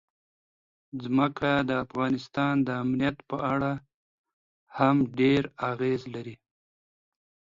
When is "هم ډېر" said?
4.77-5.43